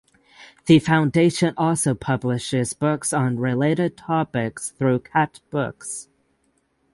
The 0.65 0.79
foundation 0.79 1.53
also 1.57 1.93
publishes 1.93 2.73
books 2.73 3.13
on 3.13 3.37
related 3.37 3.97
topics 3.97 4.71
through 4.71 5.01
Khatt 5.01 5.41
Books. 5.51 6.09